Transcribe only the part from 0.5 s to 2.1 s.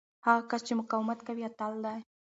چې مقاومت کوي، اتل دی.